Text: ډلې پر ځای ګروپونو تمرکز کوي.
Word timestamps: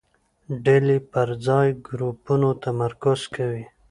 ډلې 0.65 0.97
پر 1.11 1.29
ځای 1.45 1.67
ګروپونو 1.87 2.49
تمرکز 2.63 3.19
کوي. 3.35 3.63